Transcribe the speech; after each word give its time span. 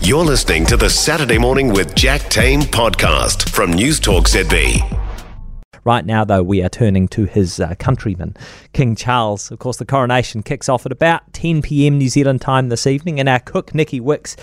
You're 0.00 0.24
listening 0.24 0.66
to 0.66 0.76
the 0.76 0.90
Saturday 0.90 1.38
Morning 1.38 1.72
with 1.72 1.94
Jack 1.94 2.20
Tame 2.28 2.60
podcast 2.60 3.48
from 3.48 3.72
News 3.72 3.98
Talk 3.98 4.26
ZB. 4.28 5.02
Right 5.84 6.04
now, 6.04 6.22
though, 6.22 6.42
we 6.42 6.62
are 6.62 6.68
turning 6.68 7.08
to 7.08 7.24
his 7.24 7.58
uh, 7.58 7.74
countryman, 7.78 8.36
King 8.72 8.94
Charles. 8.94 9.50
Of 9.50 9.58
course, 9.58 9.78
the 9.78 9.86
coronation 9.86 10.42
kicks 10.42 10.68
off 10.68 10.84
at 10.84 10.92
about 10.92 11.32
10 11.32 11.62
pm 11.62 11.96
New 11.96 12.08
Zealand 12.08 12.42
time 12.42 12.68
this 12.68 12.86
evening, 12.86 13.18
and 13.18 13.28
our 13.28 13.40
cook, 13.40 13.74
Nici 13.74 13.98
Wickes, 13.98 14.36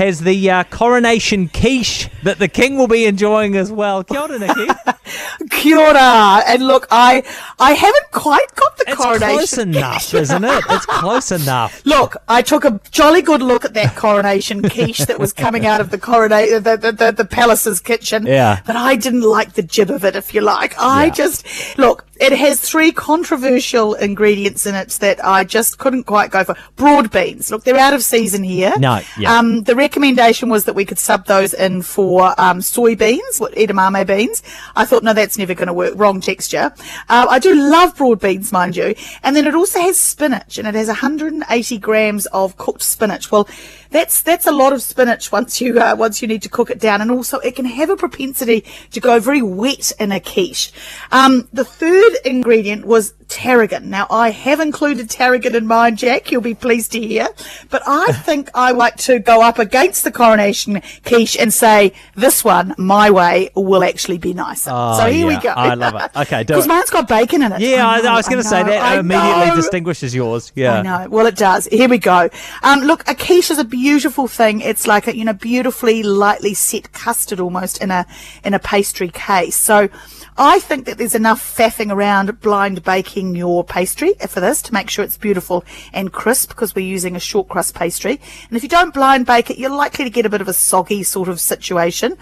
has 0.00 0.20
the 0.20 0.50
uh, 0.50 0.64
coronation 0.64 1.48
quiche 1.48 2.08
that 2.24 2.38
the 2.38 2.48
king 2.48 2.76
will 2.78 2.88
be 2.88 3.04
enjoying 3.04 3.54
as 3.56 3.70
well. 3.70 4.02
Kia 4.02 4.20
ora, 4.20 4.38
Nici. 4.38 4.68
Kia 5.50 5.78
ora. 5.78 6.42
And 6.46 6.66
look, 6.66 6.86
I 6.90 7.22
I 7.58 7.72
haven't 7.72 8.10
quite 8.12 8.54
got 8.56 8.76
the 8.78 8.84
it's 8.88 8.96
coronation. 8.96 9.40
It's 9.40 9.54
close 9.54 9.58
enough, 9.58 10.14
isn't 10.14 10.44
it? 10.44 10.64
It's 10.70 10.86
close 10.86 11.32
enough. 11.32 11.84
Look, 11.94 12.16
I 12.28 12.40
took 12.42 12.64
a 12.64 12.80
jolly 12.90 13.20
good 13.22 13.42
look 13.42 13.64
at 13.64 13.74
that 13.74 13.94
coronation 13.96 14.62
quiche 14.68 14.98
that 15.06 15.18
was 15.18 15.32
coming 15.32 15.66
out 15.66 15.80
of 15.80 15.90
the 15.90 15.98
corona- 15.98 16.58
the, 16.60 16.76
the, 16.76 16.92
the, 16.92 17.12
the 17.12 17.24
palace's 17.24 17.80
kitchen. 17.80 18.26
Yeah. 18.26 18.60
But 18.66 18.76
I 18.76 18.96
didn't 18.96 19.22
like 19.22 19.52
the 19.54 19.62
jib 19.62 19.90
of 19.90 20.04
it, 20.04 20.16
if 20.16 20.32
you 20.34 20.40
like. 20.40 20.78
I 20.78 21.06
Yeah. 21.06 21.10
just, 21.10 21.46
look, 21.78 22.06
it 22.20 22.32
has 22.32 22.60
three 22.60 22.92
controversial 22.92 23.94
ingredients 23.94 24.66
in 24.66 24.74
it 24.74 24.90
that 25.00 25.24
I 25.24 25.44
just 25.44 25.78
couldn't 25.78 26.04
quite 26.04 26.30
go 26.30 26.44
for. 26.44 26.54
Broad 26.76 27.10
beans. 27.10 27.50
Look, 27.50 27.64
they're 27.64 27.76
out 27.78 27.94
of 27.94 28.02
season 28.02 28.42
here. 28.42 28.72
No, 28.78 29.00
yeah. 29.18 29.36
Um, 29.38 29.62
the 29.64 29.74
recommendation 29.90 30.48
was 30.48 30.66
that 30.66 30.76
we 30.76 30.84
could 30.84 31.00
sub 31.00 31.26
those 31.26 31.52
in 31.52 31.82
for 31.82 32.28
um, 32.40 32.60
soybeans, 32.60 33.40
what- 33.40 33.52
edamame 33.56 34.06
beans. 34.06 34.40
I 34.76 34.84
thought, 34.84 35.02
no, 35.02 35.12
that's 35.12 35.36
never 35.36 35.52
going 35.52 35.66
to 35.66 35.72
work. 35.72 35.94
Wrong 35.96 36.20
texture. 36.20 36.72
Uh, 37.08 37.26
I 37.28 37.40
do 37.40 37.52
love 37.56 37.96
broad 37.96 38.20
beans, 38.20 38.52
mind 38.52 38.76
you. 38.76 38.94
And 39.24 39.34
then 39.34 39.48
it 39.48 39.54
also 39.56 39.80
has 39.80 39.98
spinach, 39.98 40.58
and 40.58 40.68
it 40.68 40.76
has 40.76 40.86
180 40.86 41.78
grams 41.78 42.26
of 42.26 42.56
cooked 42.56 42.82
spinach. 42.82 43.32
Well, 43.32 43.48
that's 43.90 44.22
that's 44.22 44.46
a 44.46 44.52
lot 44.52 44.72
of 44.72 44.80
spinach 44.80 45.32
once 45.32 45.60
you 45.60 45.80
uh, 45.80 45.96
once 45.98 46.22
you 46.22 46.28
need 46.28 46.42
to 46.42 46.48
cook 46.48 46.70
it 46.70 46.78
down, 46.78 47.00
and 47.00 47.10
also 47.10 47.40
it 47.40 47.56
can 47.56 47.64
have 47.64 47.90
a 47.90 47.96
propensity 47.96 48.64
to 48.92 49.00
go 49.00 49.18
very 49.18 49.42
wet 49.42 49.90
in 49.98 50.12
a 50.12 50.20
quiche. 50.20 50.70
Um, 51.10 51.48
the 51.52 51.64
third 51.64 52.12
ingredient 52.24 52.84
was 52.84 53.14
tarragon. 53.30 53.88
Now 53.88 54.06
I 54.10 54.30
have 54.30 54.60
included 54.60 55.08
tarragon 55.08 55.54
in 55.54 55.66
mine, 55.66 55.96
Jack. 55.96 56.30
You'll 56.30 56.42
be 56.42 56.54
pleased 56.54 56.92
to 56.92 57.00
hear, 57.00 57.28
but 57.70 57.82
I 57.86 58.12
think 58.24 58.50
I 58.54 58.72
like 58.72 58.96
to 58.96 59.18
go 59.20 59.40
up 59.42 59.58
against 59.58 60.04
the 60.04 60.10
coronation 60.10 60.82
quiche 61.06 61.36
and 61.38 61.52
say 61.52 61.92
this 62.16 62.44
one, 62.44 62.74
my 62.76 63.10
way, 63.10 63.50
will 63.54 63.84
actually 63.84 64.18
be 64.18 64.34
nicer. 64.34 64.70
Oh, 64.72 64.98
so 64.98 65.10
here 65.10 65.26
we 65.26 65.38
go. 65.38 65.50
I 65.50 65.74
love 65.74 65.94
it. 65.94 66.10
Okay, 66.20 66.44
do 66.44 66.54
because 66.54 66.66
mine's 66.66 66.90
got 66.90 67.08
bacon 67.08 67.42
in 67.42 67.52
it. 67.52 67.60
Yeah, 67.60 67.88
I, 67.88 68.00
know, 68.00 68.10
I 68.10 68.16
was 68.16 68.28
going 68.28 68.42
to 68.42 68.48
say 68.48 68.62
that 68.62 68.82
I 68.82 68.98
immediately 68.98 69.46
know. 69.46 69.56
distinguishes 69.56 70.14
yours. 70.14 70.52
Yeah. 70.54 70.78
I 70.78 70.82
know. 70.82 71.08
Well, 71.08 71.26
it 71.26 71.36
does. 71.36 71.66
Here 71.66 71.88
we 71.88 71.98
go. 71.98 72.28
Um, 72.62 72.80
look, 72.80 73.08
a 73.08 73.14
quiche 73.14 73.50
is 73.50 73.58
a 73.58 73.64
beautiful 73.64 74.26
thing. 74.26 74.60
It's 74.60 74.86
like 74.86 75.06
a, 75.06 75.16
you 75.16 75.24
know, 75.24 75.32
beautifully 75.32 76.02
lightly 76.02 76.54
set 76.54 76.92
custard 76.92 77.38
almost 77.40 77.80
in 77.80 77.90
a, 77.90 78.06
in 78.44 78.54
a 78.54 78.58
pastry 78.58 79.08
case. 79.08 79.56
So 79.56 79.88
I 80.36 80.58
think 80.58 80.86
that 80.86 80.96
there's 80.96 81.14
enough 81.14 81.40
faffing 81.56 81.92
around 81.92 82.40
blind 82.40 82.82
baking 82.82 83.19
your 83.34 83.62
pastry 83.64 84.14
for 84.28 84.40
this 84.40 84.62
to 84.62 84.72
make 84.72 84.90
sure 84.90 85.04
it's 85.04 85.16
beautiful 85.16 85.64
and 85.92 86.12
crisp 86.12 86.48
because 86.50 86.74
we're 86.74 86.86
using 86.86 87.14
a 87.16 87.20
short 87.20 87.48
crust 87.48 87.74
pastry. 87.74 88.20
And 88.48 88.56
if 88.56 88.62
you 88.62 88.68
don't 88.68 88.92
blind 88.94 89.26
bake 89.26 89.50
it, 89.50 89.58
you're 89.58 89.70
likely 89.70 90.04
to 90.04 90.10
get 90.10 90.26
a 90.26 90.28
bit 90.30 90.40
of 90.40 90.48
a 90.48 90.52
soggy 90.54 91.02
sort 91.02 91.28
of 91.28 91.38
situation. 91.40 92.16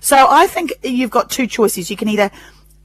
So 0.00 0.26
I 0.28 0.46
think 0.46 0.72
you've 0.82 1.10
got 1.10 1.30
two 1.30 1.46
choices. 1.46 1.90
You 1.90 1.96
can 1.96 2.08
either 2.08 2.30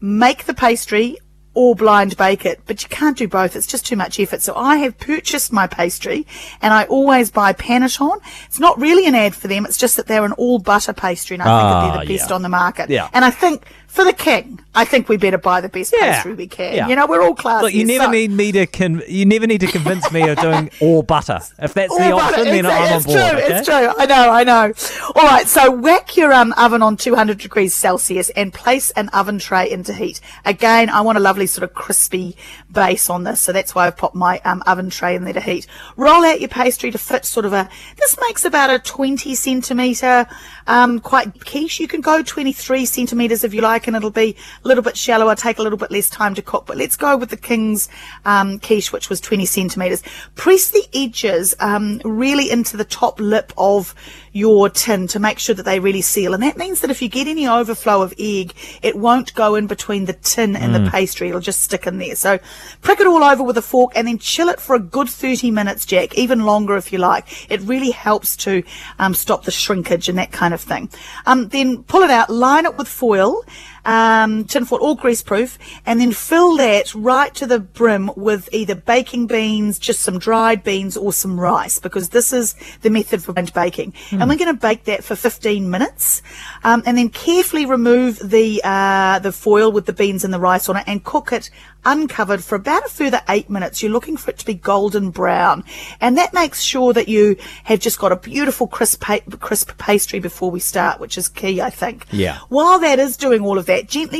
make 0.01 0.45
the 0.45 0.53
pastry 0.53 1.17
or 1.55 1.75
blind 1.75 2.15
bake 2.15 2.45
it, 2.45 2.61
but 2.67 2.83
you 2.83 2.89
can't 2.89 3.17
do 3.17 3.27
both. 3.27 3.55
It's 3.55 3.67
just 3.67 3.85
too 3.85 3.95
much 3.95 4.19
effort. 4.19 4.41
So 4.41 4.55
I 4.55 4.77
have 4.77 4.97
purchased 4.97 5.51
my 5.51 5.65
pastry 5.67 6.25
and 6.61 6.73
I 6.73 6.85
always 6.85 7.31
buy 7.31 7.53
Paneton. 7.53 8.19
It's 8.45 8.59
not 8.59 8.79
really 8.79 9.05
an 9.07 9.15
ad 9.15 9.35
for 9.35 9.47
them. 9.47 9.65
It's 9.65 9.77
just 9.77 9.97
that 9.97 10.05
they're 10.07 10.23
an 10.23 10.31
all 10.33 10.59
butter 10.59 10.93
pastry 10.93 11.33
and 11.35 11.43
I 11.43 11.45
think 11.45 11.95
they're 11.95 12.05
the 12.05 12.13
Ah, 12.13 12.17
best 12.17 12.29
yeah. 12.29 12.35
on 12.35 12.41
the 12.43 12.49
market. 12.49 12.89
Yeah. 12.89 13.09
And 13.13 13.25
I 13.25 13.31
think 13.31 13.65
for 13.89 14.05
the 14.05 14.13
king, 14.13 14.59
I 14.73 14.85
think 14.85 15.09
we 15.09 15.17
better 15.17 15.37
buy 15.37 15.59
the 15.61 15.67
best 15.67 15.93
Yeah. 15.97 16.13
pastry 16.13 16.33
we 16.35 16.47
can. 16.47 16.73
Yeah. 16.75 16.87
You 16.87 16.95
know, 16.95 17.05
we're 17.07 17.21
all 17.23 17.35
classy. 17.35 17.63
Look, 17.65 17.73
you 17.73 17.85
never 17.85 18.05
so- 18.05 18.11
need 18.11 18.31
me 18.31 18.51
to 18.53 18.65
con- 18.67 19.01
you 19.07 19.25
never 19.25 19.45
need 19.47 19.59
to 19.61 19.67
convince 19.67 20.09
me 20.11 20.29
of 20.29 20.37
doing 20.39 20.69
all 20.79 21.01
butter. 21.03 21.39
If 21.57 21.73
that's 21.73 21.95
the 21.97 22.11
All 22.11 22.19
option, 22.19 22.31
butter. 22.39 22.43
then 22.45 22.65
Exactly. 22.65 22.87
I'm 22.87 22.93
on 22.93 23.03
board. 23.03 23.03
it's 23.03 23.05
board. 23.05 23.19
True. 23.19 23.39
okay? 23.39 23.57
It's 23.57 23.67
true. 23.67 23.93
I 23.97 24.05
know. 24.05 24.29
I 24.31 24.43
know. 24.43 24.73
All 25.15 25.23
right. 25.27 25.47
So 25.47 25.71
whack 25.71 26.15
your 26.15 26.31
um, 26.31 26.53
oven 26.55 26.81
on 26.81 26.97
200 26.97 27.39
degrees 27.39 27.73
Celsius 27.73 28.29
and 28.31 28.53
place 28.53 28.91
an 28.91 29.09
oven 29.09 29.39
tray 29.39 29.69
into 29.69 29.91
heat. 29.93 30.21
Again, 30.45 30.89
I 30.89 31.01
want 31.01 31.17
a 31.17 31.21
lovely 31.21 31.47
sort 31.47 31.63
of 31.63 31.73
crispy 31.73 32.37
base 32.71 33.09
on 33.09 33.23
this, 33.23 33.41
so 33.41 33.51
that's 33.51 33.73
why 33.73 33.87
I've 33.87 33.97
popped 33.97 34.15
my 34.15 34.39
um, 34.45 34.61
oven 34.67 34.89
tray 34.91 35.15
in 35.15 35.23
there 35.23 35.33
to 35.33 35.41
heat. 35.41 35.65
Roll 35.97 36.23
out 36.23 36.39
your 36.39 36.49
pastry 36.49 36.91
to 36.91 36.97
fit 36.99 37.25
sort 37.25 37.45
of 37.47 37.53
a. 37.53 37.67
This 37.97 38.15
makes 38.21 38.45
about 38.45 38.69
a 38.69 38.77
20 38.79 39.33
centimeter, 39.35 40.27
um, 40.67 40.99
quite 40.99 41.43
quiche. 41.45 41.79
You 41.79 41.87
can 41.87 42.01
go 42.01 42.21
23 42.21 42.85
centimeters 42.85 43.43
if 43.43 43.53
you 43.53 43.61
like, 43.61 43.78
and 43.87 43.95
it'll 43.95 44.09
be 44.09 44.35
a 44.63 44.67
little 44.67 44.83
bit 44.83 44.97
shallower, 44.97 45.35
take 45.35 45.59
a 45.59 45.61
little 45.61 45.77
bit 45.77 45.91
less 45.91 46.09
time 46.09 46.35
to 46.35 46.41
cook. 46.41 46.65
But 46.65 46.77
let's 46.77 46.95
go 46.95 47.17
with 47.17 47.29
the 47.29 47.37
King's 47.37 47.89
um, 48.25 48.59
quiche, 48.59 48.91
which 48.91 49.09
was 49.09 49.21
20 49.21 49.45
centimeters. 49.45 50.03
Press 50.35 50.69
the 50.69 50.85
edges 50.93 51.55
um, 51.59 52.01
really 52.03 52.49
into 52.51 52.77
the 52.77 52.85
top 52.85 53.19
lip 53.19 53.53
of 53.57 53.95
your 54.31 54.69
tin 54.69 55.07
to 55.07 55.19
make 55.19 55.39
sure 55.39 55.55
that 55.55 55.63
they 55.63 55.79
really 55.79 56.01
seal. 56.01 56.33
And 56.33 56.43
that 56.43 56.57
means 56.57 56.81
that 56.81 56.89
if 56.89 57.01
you 57.01 57.09
get 57.09 57.27
any 57.27 57.47
overflow 57.47 58.01
of 58.01 58.13
egg, 58.19 58.53
it 58.81 58.95
won't 58.95 59.33
go 59.33 59.55
in 59.55 59.67
between 59.67 60.05
the 60.05 60.13
tin 60.13 60.55
and 60.55 60.73
the 60.73 60.89
pastry. 60.91 61.29
It'll 61.29 61.41
just 61.41 61.61
stick 61.61 61.87
in 61.87 61.97
there. 61.97 62.15
So 62.15 62.39
prick 62.81 62.99
it 62.99 63.07
all 63.07 63.23
over 63.23 63.43
with 63.43 63.57
a 63.57 63.61
fork 63.61 63.91
and 63.95 64.07
then 64.07 64.17
chill 64.17 64.49
it 64.49 64.59
for 64.59 64.75
a 64.75 64.79
good 64.79 65.09
30 65.09 65.51
minutes, 65.51 65.85
Jack, 65.85 66.17
even 66.17 66.41
longer 66.41 66.77
if 66.77 66.91
you 66.91 66.99
like. 66.99 67.51
It 67.51 67.61
really 67.61 67.91
helps 67.91 68.35
to 68.37 68.63
um, 68.99 69.13
stop 69.13 69.43
the 69.43 69.51
shrinkage 69.51 70.09
and 70.09 70.17
that 70.17 70.31
kind 70.31 70.53
of 70.53 70.61
thing. 70.61 70.89
Um, 71.25 71.49
then 71.49 71.83
pull 71.83 72.01
it 72.01 72.09
out, 72.09 72.29
line 72.29 72.65
it 72.65 72.77
with 72.77 72.87
foil 72.87 73.43
um, 73.89 74.43
tin 74.43 74.65
foil, 74.65 74.79
all 74.79 74.93
grease 74.93 75.23
proof, 75.23 75.57
and 75.83 75.99
then 75.99 76.11
fill 76.11 76.57
that 76.57 76.93
right 76.93 77.33
to 77.33 77.47
the 77.47 77.59
brim 77.59 78.11
with 78.15 78.47
either 78.51 78.75
baking 78.75 79.25
beans, 79.25 79.79
just 79.79 80.01
some 80.01 80.19
dried 80.19 80.63
beans, 80.63 80.95
or 80.95 81.11
some 81.11 81.39
rice, 81.39 81.79
because 81.79 82.09
this 82.09 82.31
is 82.31 82.53
the 82.83 82.91
method 82.91 83.23
for 83.23 83.33
baking. 83.33 83.93
And 84.21 84.29
we're 84.29 84.37
going 84.37 84.53
to 84.53 84.61
bake 84.61 84.83
that 84.83 85.03
for 85.03 85.15
15 85.15 85.67
minutes, 85.69 86.21
um, 86.63 86.83
and 86.85 86.99
then 86.99 87.09
carefully 87.09 87.65
remove 87.65 88.19
the 88.19 88.61
uh, 88.63 89.17
the 89.19 89.31
foil 89.31 89.71
with 89.71 89.87
the 89.87 89.93
beans 89.93 90.23
and 90.23 90.31
the 90.31 90.39
rice 90.39 90.69
on 90.69 90.77
it, 90.77 90.83
and 90.85 91.03
cook 91.03 91.31
it 91.31 91.49
uncovered 91.85 92.43
for 92.43 92.55
about 92.55 92.85
a 92.85 92.89
further 92.89 93.21
eight 93.29 93.49
minutes. 93.49 93.81
You're 93.81 93.91
looking 93.91 94.17
for 94.17 94.31
it 94.31 94.37
to 94.39 94.45
be 94.45 94.53
golden 94.53 95.09
brown, 95.09 95.63
and 96.01 96.17
that 96.17 96.33
makes 96.33 96.61
sure 96.61 96.93
that 96.93 97.07
you 97.07 97.37
have 97.63 97.79
just 97.79 97.99
got 97.99 98.11
a 98.11 98.15
beautiful 98.15 98.67
crisp 98.67 99.03
crisp 99.39 99.77
pastry 99.77 100.19
before 100.19 100.51
we 100.51 100.59
start, 100.59 100.99
which 100.99 101.17
is 101.17 101.27
key, 101.27 101.61
I 101.61 101.69
think. 101.69 102.05
Yeah. 102.11 102.39
While 102.49 102.79
that 102.79 102.99
is 102.99 103.17
doing 103.17 103.41
all 103.41 103.57
of 103.57 103.65
that, 103.67 103.87
gently 103.87 104.19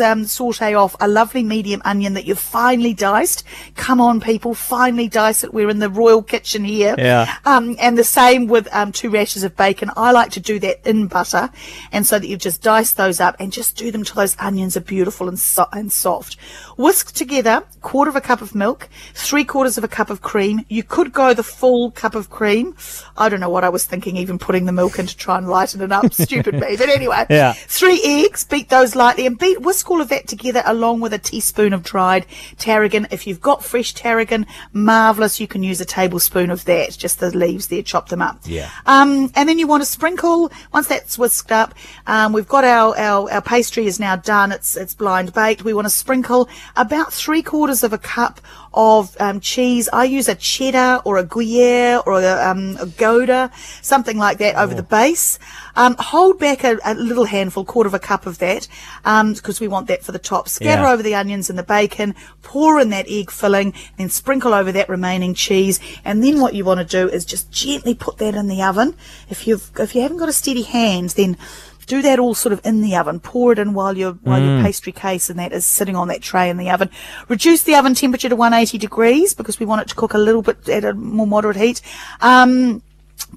um, 0.00 0.24
saute 0.24 0.74
off 0.74 0.96
a 1.00 1.08
lovely 1.08 1.42
medium 1.42 1.82
onion 1.84 2.14
that 2.14 2.24
you've 2.24 2.38
finely 2.38 2.94
diced. 2.94 3.44
Come 3.74 4.00
on, 4.00 4.20
people, 4.20 4.54
finely 4.54 5.08
dice 5.08 5.44
it. 5.44 5.52
We're 5.52 5.70
in 5.70 5.78
the 5.78 5.90
royal 5.90 6.22
kitchen 6.22 6.64
here. 6.64 6.94
Yeah. 6.98 7.34
Um, 7.44 7.76
and 7.78 7.96
the 7.98 8.04
same 8.04 8.46
with 8.46 8.68
um, 8.74 8.92
two 8.92 9.10
rashers 9.10 9.42
of 9.42 9.56
bacon. 9.56 9.90
I 9.96 10.12
like 10.12 10.30
to 10.32 10.40
do 10.40 10.58
that 10.60 10.86
in 10.86 11.06
butter, 11.06 11.50
and 11.92 12.06
so 12.06 12.18
that 12.18 12.26
you've 12.26 12.40
just 12.40 12.62
dice 12.62 12.92
those 12.92 13.20
up 13.20 13.36
and 13.38 13.52
just 13.52 13.76
do 13.76 13.90
them 13.90 14.04
till 14.04 14.16
those 14.16 14.36
onions 14.38 14.76
are 14.76 14.80
beautiful 14.80 15.28
and, 15.28 15.38
so- 15.38 15.68
and 15.72 15.92
soft. 15.92 16.36
Whisk 16.86 17.12
together 17.14 17.64
quarter 17.80 18.08
of 18.08 18.16
a 18.16 18.20
cup 18.20 18.42
of 18.42 18.52
milk, 18.52 18.88
three 19.14 19.44
quarters 19.44 19.78
of 19.78 19.84
a 19.84 19.88
cup 19.88 20.10
of 20.10 20.20
cream. 20.20 20.64
You 20.68 20.82
could 20.82 21.12
go 21.12 21.34
the 21.34 21.42
full 21.42 21.92
cup 21.92 22.14
of 22.14 22.30
cream. 22.30 22.76
I 23.16 23.28
don't 23.28 23.38
know 23.38 23.48
what 23.48 23.62
I 23.62 23.68
was 23.68 23.84
thinking, 23.84 24.16
even 24.16 24.38
putting 24.38 24.66
the 24.66 24.72
milk 24.72 24.98
in 24.98 25.06
to 25.06 25.16
try 25.16 25.38
and 25.38 25.48
lighten 25.48 25.80
it 25.80 25.90
up. 25.92 26.12
Stupid 26.26 26.54
me. 26.54 26.76
But 26.76 26.88
anyway, 26.88 27.26
Yeah. 27.30 27.52
Three 27.52 28.00
eggs, 28.04 28.44
beat 28.44 28.68
those 28.68 28.94
lightly 28.96 29.26
and 29.26 29.36
beat, 29.38 29.60
whisk 29.62 29.88
all 29.90 30.00
of 30.00 30.08
that 30.10 30.28
together 30.28 30.62
along 30.64 31.00
with 31.00 31.12
a 31.12 31.18
teaspoon 31.18 31.72
of 31.72 31.82
dried 31.84 32.26
tarragon. 32.58 33.06
If 33.12 33.26
you've 33.26 33.40
got 33.40 33.64
fresh 33.64 33.92
tarragon, 33.92 34.46
marvellous. 34.72 35.38
You 35.40 35.46
can 35.46 35.62
use 35.62 35.80
a 35.80 35.84
tablespoon 35.84 36.50
of 36.50 36.64
that, 36.66 36.96
just 36.98 37.20
the 37.20 37.36
leaves 37.36 37.68
there, 37.68 37.82
chop 37.82 38.08
them 38.10 38.22
up. 38.22 38.40
Yeah. 38.44 38.70
Um, 38.86 39.30
and 39.36 39.48
then 39.48 39.58
you 39.58 39.68
want 39.68 39.82
to 39.82 39.88
sprinkle, 39.88 40.50
once 40.72 40.88
that's 40.88 41.18
whisked 41.18 41.52
up, 41.52 41.74
um, 42.08 42.32
we've 42.32 42.48
got 42.48 42.64
our, 42.64 42.96
our, 42.96 43.30
our 43.30 43.42
pastry 43.42 43.86
is 43.86 44.00
now 44.00 44.16
done. 44.16 44.50
It's, 44.50 44.76
it's 44.76 44.94
blind 44.94 45.32
baked. 45.32 45.64
We 45.64 45.72
want 45.72 45.86
to 45.86 45.90
sprinkle 45.90 46.48
about 46.76 47.12
three 47.12 47.42
quarters 47.42 47.82
of 47.82 47.92
a 47.92 47.98
cup 47.98 48.40
of 48.74 49.16
um, 49.20 49.40
cheese. 49.40 49.88
I 49.92 50.04
use 50.04 50.28
a 50.28 50.34
cheddar 50.34 51.00
or 51.04 51.16
a 51.16 51.24
Gruyere 51.24 52.02
or 52.04 52.20
a, 52.20 52.50
um, 52.50 52.76
a 52.78 52.86
Gouda, 52.86 53.50
something 53.80 54.18
like 54.18 54.38
that 54.38 54.56
over 54.56 54.74
the 54.74 54.82
base. 54.82 55.38
Um, 55.76 55.96
hold 55.98 56.38
back 56.38 56.64
a, 56.64 56.78
a 56.84 56.94
little 56.94 57.24
handful, 57.24 57.64
quarter 57.64 57.88
of 57.88 57.94
a 57.94 57.98
cup 57.98 58.26
of 58.26 58.38
that, 58.38 58.68
because 59.04 59.60
we 59.60 59.68
want 59.68 59.88
that 59.88 60.02
for 60.04 60.12
the 60.12 60.18
top. 60.18 60.48
Scatter 60.48 60.82
Yeah. 60.82 60.92
over 60.92 61.02
the 61.02 61.14
onions 61.14 61.48
and 61.48 61.58
the 61.58 61.62
bacon, 61.62 62.14
pour 62.42 62.78
in 62.80 62.90
that 62.90 63.06
egg 63.08 63.30
filling, 63.30 63.72
then 63.96 64.08
sprinkle 64.10 64.52
over 64.52 64.70
that 64.72 64.88
remaining 64.88 65.34
cheese. 65.34 65.80
And 66.04 66.22
then 66.22 66.40
what 66.40 66.54
you 66.54 66.64
want 66.64 66.80
to 66.80 66.84
do 66.86 67.08
is 67.12 67.24
just 67.24 67.50
gently 67.50 67.94
put 67.94 68.18
that 68.18 68.34
in 68.34 68.46
the 68.46 68.62
oven. 68.62 68.94
If 69.28 69.46
you've 69.46 69.70
if 69.78 69.94
you 69.94 70.02
haven't 70.02 70.18
got 70.18 70.28
a 70.28 70.32
steady 70.34 70.62
hand, 70.62 71.10
then 71.10 71.36
do 71.86 72.02
that 72.02 72.18
all 72.18 72.34
sort 72.34 72.52
of 72.52 72.60
in 72.64 72.80
the 72.80 72.96
oven. 72.96 73.20
Pour 73.20 73.52
it 73.52 73.58
in 73.58 73.72
while 73.72 73.96
your 73.96 74.12
while 74.12 74.42
your 74.42 74.62
pastry 74.62 74.92
case 74.92 75.30
and 75.30 75.38
that 75.38 75.52
is 75.52 75.64
sitting 75.64 75.96
on 75.96 76.08
that 76.08 76.22
tray 76.22 76.50
in 76.50 76.56
the 76.56 76.70
oven. 76.70 76.90
Reduce 77.28 77.62
the 77.62 77.74
oven 77.74 77.94
temperature 77.94 78.28
to 78.28 78.36
180 78.36 78.78
degrees 78.78 79.34
because 79.34 79.58
we 79.60 79.66
want 79.66 79.82
it 79.82 79.88
to 79.88 79.94
cook 79.94 80.14
a 80.14 80.18
little 80.18 80.42
bit 80.42 80.68
at 80.68 80.84
a 80.84 80.94
more 80.94 81.26
moderate 81.26 81.56
heat. 81.56 81.80
Um, 82.20 82.82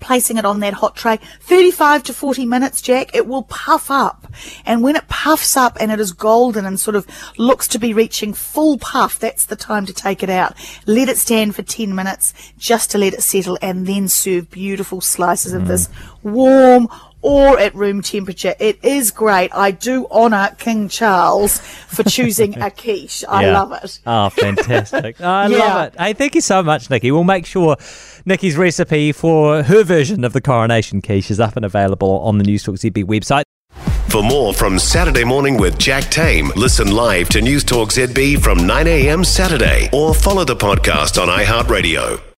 placing 0.01 0.37
it 0.37 0.45
on 0.45 0.59
that 0.59 0.73
hot 0.73 0.95
tray 0.95 1.17
35 1.41 2.03
to 2.03 2.13
40 2.13 2.45
minutes 2.45 2.81
jack 2.81 3.13
it 3.13 3.27
will 3.27 3.43
puff 3.43 3.89
up 3.89 4.27
and 4.65 4.83
when 4.83 4.95
it 4.95 5.07
puffs 5.07 5.57
up 5.57 5.77
and 5.79 5.91
it 5.91 5.99
is 5.99 6.11
golden 6.11 6.65
and 6.65 6.79
sort 6.79 6.95
of 6.95 7.07
looks 7.37 7.67
to 7.67 7.79
be 7.79 7.93
reaching 7.93 8.33
full 8.33 8.77
puff 8.77 9.19
that's 9.19 9.45
the 9.45 9.55
time 9.55 9.85
to 9.85 9.93
take 9.93 10.21
it 10.21 10.29
out 10.29 10.53
let 10.85 11.09
it 11.09 11.17
stand 11.17 11.55
for 11.55 11.63
10 11.63 11.95
minutes 11.95 12.33
just 12.57 12.91
to 12.91 12.97
let 12.97 13.13
it 13.13 13.21
settle 13.21 13.57
and 13.61 13.87
then 13.87 14.07
serve 14.07 14.49
beautiful 14.51 15.01
slices 15.01 15.53
of 15.53 15.67
this 15.67 15.89
warm 16.23 16.87
or 17.21 17.60
at 17.60 17.75
room 17.75 18.01
temperature. 18.01 18.56
It 18.60 18.83
is 18.83 19.12
great. 19.12 19.54
I 19.54 19.71
do 19.71 20.07
honour 20.10 20.56
King 20.57 20.88
Charles 20.89 21.60
for 21.60 22.04
choosing 22.04 22.57
a 22.62 22.71
quiche. 22.81 23.24
I 23.27 23.45
Yeah. 23.45 23.60
love 23.62 23.74
it. 23.83 24.00
Oh, 24.06 24.30
fantastic. 24.30 25.19
I 25.21 25.48
Yeah. 25.48 25.57
love 25.57 25.88
it. 25.88 26.00
Hey, 26.00 26.13
thank 26.13 26.36
you 26.36 26.42
so 26.42 26.63
much, 26.63 26.89
Nici. 26.89 27.12
We'll 27.12 27.24
make 27.24 27.45
sure 27.45 27.75
Nici's 28.25 28.56
recipe 28.57 29.12
for 29.12 29.63
her 29.63 29.83
version 29.83 30.24
of 30.24 30.33
the 30.33 30.42
coronation 30.42 31.01
quiche 31.01 31.30
is 31.31 31.39
up 31.39 31.56
and 31.56 31.66
available 31.66 32.19
on 32.21 32.38
the 32.38 32.44
News 32.44 32.63
Talk 32.63 32.75
ZB 32.75 33.04
website. 33.04 33.44
For 34.10 34.24
more 34.24 34.54
from 34.56 34.80
Saturday 34.80 35.24
Morning 35.24 35.56
with 35.57 35.77
Jack 35.77 36.06
Tame, 36.06 36.51
listen 36.56 36.89
live 36.92 37.30
to 37.30 37.42
News 37.42 37.63
Talk 37.63 37.89
ZB 37.89 38.42
from 38.42 38.66
9 38.66 38.88
a.m. 38.88 39.24
Saturday 39.24 39.88
or 39.94 40.16
follow 40.16 40.44
the 40.44 40.56
podcast 40.56 41.21
on 41.21 41.27
iHeartRadio. 41.27 42.28